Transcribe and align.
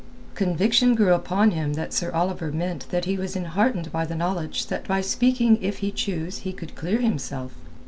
Conviction 0.33 0.95
grew 0.95 1.13
upon 1.13 1.51
him 1.51 1.73
that 1.73 1.93
Sir 1.93 2.09
Oliver 2.11 2.51
meant 2.51 2.89
that 2.89 3.05
he 3.05 3.17
was 3.19 3.35
enheartened 3.35 3.91
by 3.91 4.03
the 4.03 4.15
knowledge 4.15 4.65
that 4.65 4.87
by 4.87 4.99
speaking 5.01 5.61
if 5.61 5.77
he 5.77 5.91
choose 5.91 6.39
he 6.39 6.53
could 6.53 6.73
clear 6.73 6.97
himself. 7.01 7.53